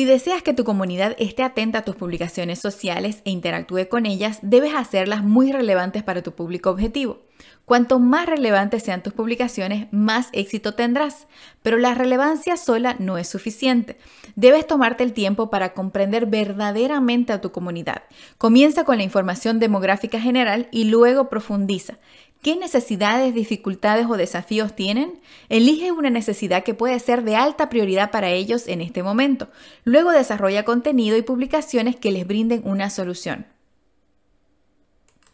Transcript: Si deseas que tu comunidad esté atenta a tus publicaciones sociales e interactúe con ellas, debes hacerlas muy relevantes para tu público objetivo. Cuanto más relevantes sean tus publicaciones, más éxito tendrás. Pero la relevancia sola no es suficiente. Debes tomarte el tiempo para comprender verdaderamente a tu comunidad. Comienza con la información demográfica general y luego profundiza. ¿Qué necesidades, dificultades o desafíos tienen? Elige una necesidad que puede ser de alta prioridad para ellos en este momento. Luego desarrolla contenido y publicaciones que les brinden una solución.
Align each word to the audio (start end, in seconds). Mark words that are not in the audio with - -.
Si 0.00 0.06
deseas 0.06 0.42
que 0.42 0.54
tu 0.54 0.64
comunidad 0.64 1.14
esté 1.18 1.42
atenta 1.42 1.80
a 1.80 1.82
tus 1.82 1.94
publicaciones 1.94 2.58
sociales 2.58 3.20
e 3.26 3.30
interactúe 3.30 3.86
con 3.90 4.06
ellas, 4.06 4.38
debes 4.40 4.72
hacerlas 4.74 5.22
muy 5.22 5.52
relevantes 5.52 6.02
para 6.02 6.22
tu 6.22 6.32
público 6.32 6.70
objetivo. 6.70 7.18
Cuanto 7.66 7.98
más 7.98 8.24
relevantes 8.24 8.82
sean 8.82 9.02
tus 9.02 9.12
publicaciones, 9.12 9.88
más 9.92 10.30
éxito 10.32 10.72
tendrás. 10.72 11.26
Pero 11.60 11.76
la 11.76 11.92
relevancia 11.94 12.56
sola 12.56 12.96
no 12.98 13.18
es 13.18 13.28
suficiente. 13.28 13.98
Debes 14.36 14.66
tomarte 14.66 15.04
el 15.04 15.12
tiempo 15.12 15.50
para 15.50 15.74
comprender 15.74 16.24
verdaderamente 16.24 17.34
a 17.34 17.42
tu 17.42 17.52
comunidad. 17.52 18.04
Comienza 18.38 18.84
con 18.84 18.96
la 18.96 19.04
información 19.04 19.58
demográfica 19.58 20.18
general 20.18 20.68
y 20.72 20.84
luego 20.84 21.28
profundiza. 21.28 21.98
¿Qué 22.42 22.56
necesidades, 22.56 23.34
dificultades 23.34 24.06
o 24.08 24.16
desafíos 24.16 24.74
tienen? 24.74 25.20
Elige 25.50 25.92
una 25.92 26.08
necesidad 26.08 26.64
que 26.64 26.72
puede 26.72 26.98
ser 26.98 27.22
de 27.22 27.36
alta 27.36 27.68
prioridad 27.68 28.10
para 28.10 28.30
ellos 28.30 28.66
en 28.66 28.80
este 28.80 29.02
momento. 29.02 29.50
Luego 29.84 30.10
desarrolla 30.10 30.64
contenido 30.64 31.18
y 31.18 31.22
publicaciones 31.22 31.96
que 31.96 32.12
les 32.12 32.26
brinden 32.26 32.62
una 32.64 32.88
solución. 32.88 33.44